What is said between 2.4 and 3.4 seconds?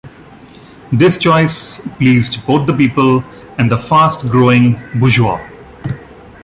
both the people